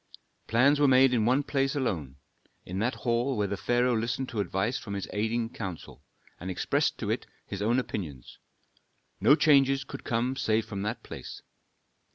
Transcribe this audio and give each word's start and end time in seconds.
Plans 0.47 0.79
were 0.79 0.87
made 0.87 1.13
in 1.13 1.25
one 1.27 1.43
place 1.43 1.75
alone, 1.75 2.15
in 2.65 2.79
that 2.79 2.95
hall 3.05 3.37
where 3.37 3.45
the 3.45 3.55
pharaoh 3.55 3.95
listened 3.95 4.29
to 4.29 4.39
advice 4.39 4.79
from 4.79 4.95
his 4.95 5.07
aiding 5.13 5.47
council, 5.49 6.01
and 6.39 6.49
expressed 6.49 6.97
to 6.97 7.11
it 7.11 7.27
his 7.45 7.61
own 7.61 7.77
opinions. 7.77 8.39
No 9.19 9.35
changes 9.35 9.83
could 9.83 10.03
come 10.03 10.35
save 10.35 10.65
from 10.65 10.81
that 10.81 11.03
place. 11.03 11.43